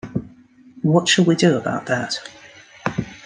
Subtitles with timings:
[0.81, 2.17] What shall we do about that?